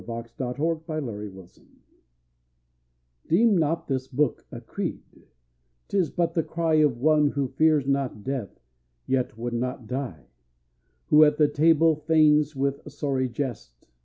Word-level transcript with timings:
ON 0.09 0.23
THE 0.23 0.29
FLY 0.35 0.47
LEAF 0.47 0.61
OF 0.67 0.85
THE 0.87 0.93
RUBAIYAT 1.11 1.61
Deem 3.27 3.55
not 3.55 3.87
this 3.87 4.07
book 4.07 4.47
a 4.51 4.59
creed, 4.59 5.03
't 5.89 5.95
is 5.95 6.09
but 6.09 6.33
the 6.33 6.41
cry 6.41 6.73
Of 6.77 6.97
one 6.97 7.27
who 7.27 7.47
fears 7.49 7.85
not 7.87 8.23
death, 8.23 8.59
yet 9.05 9.37
would 9.37 9.53
not 9.53 9.85
die; 9.85 10.25
Who 11.11 11.23
at 11.23 11.37
the 11.37 11.47
table 11.47 11.95
feigns 11.97 12.55
with 12.55 12.81
sorry 12.91 13.29
jest. 13.29 13.89